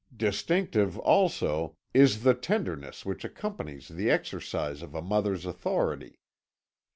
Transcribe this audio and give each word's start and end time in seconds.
Distinctive, 0.17 0.97
also, 0.97 1.77
is 1.93 2.23
the 2.23 2.33
tenderness 2.33 3.05
which 3.05 3.23
accompanies 3.23 3.87
the 3.87 4.09
exercise 4.09 4.81
of 4.81 4.95
a 4.95 5.01
mother's 5.03 5.45
authority. 5.45 6.17